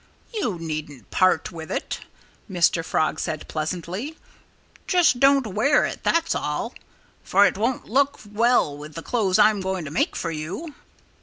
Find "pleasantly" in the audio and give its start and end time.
3.47-4.17